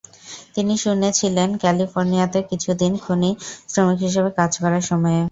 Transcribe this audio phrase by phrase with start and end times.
[0.55, 3.31] তিনি শুনেছিলেন ক্যালিফোর্নিয়াতে কিছুদিন খনি
[3.69, 5.21] শ্রমিক হিসেবে কাজ করার সময়ে।